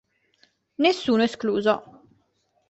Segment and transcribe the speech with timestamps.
[0.83, 1.75] Nessuno escluso.